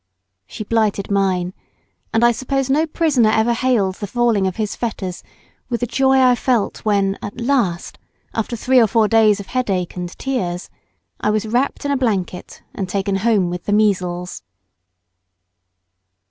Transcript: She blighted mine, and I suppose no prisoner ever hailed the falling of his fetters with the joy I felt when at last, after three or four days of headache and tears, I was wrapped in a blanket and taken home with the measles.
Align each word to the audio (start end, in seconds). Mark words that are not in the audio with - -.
She 0.47 0.63
blighted 0.63 1.11
mine, 1.11 1.53
and 2.11 2.25
I 2.25 2.31
suppose 2.31 2.71
no 2.71 2.87
prisoner 2.87 3.29
ever 3.29 3.53
hailed 3.53 3.97
the 3.97 4.07
falling 4.07 4.47
of 4.47 4.55
his 4.55 4.75
fetters 4.75 5.21
with 5.69 5.81
the 5.81 5.85
joy 5.85 6.19
I 6.19 6.33
felt 6.33 6.79
when 6.83 7.19
at 7.21 7.39
last, 7.39 7.99
after 8.33 8.55
three 8.55 8.79
or 8.81 8.87
four 8.87 9.07
days 9.07 9.39
of 9.39 9.45
headache 9.45 9.95
and 9.95 10.09
tears, 10.17 10.71
I 11.19 11.29
was 11.29 11.45
wrapped 11.45 11.85
in 11.85 11.91
a 11.91 11.97
blanket 11.97 12.63
and 12.73 12.89
taken 12.89 13.17
home 13.17 13.51
with 13.51 13.65
the 13.65 13.73
measles. 13.73 14.41